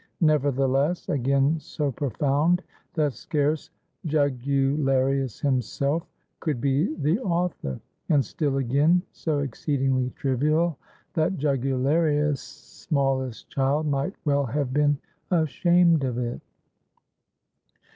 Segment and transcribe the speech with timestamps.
[0.21, 2.63] Nevertheless, again so profound,
[2.95, 3.69] that scarce
[4.07, 6.07] Juggularius himself
[6.39, 10.75] could be the author; and still again so exceedingly trivial,
[11.13, 14.97] that Juggularius' smallest child might well have been
[15.29, 16.41] ashamed of it.